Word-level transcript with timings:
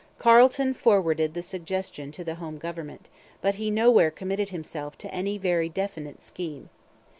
Carleton 0.17 0.73
forwarded 0.73 1.35
the 1.35 1.43
suggestion 1.43 2.11
to 2.11 2.23
the 2.23 2.33
home 2.41 2.57
government; 2.57 3.07
but 3.39 3.53
he 3.61 3.69
nowhere 3.69 4.09
committed 4.09 4.49
himself 4.49 4.97
to 4.97 5.13
any 5.13 5.37
very 5.37 5.69
definite 5.69 6.23
scheme. 6.23 6.71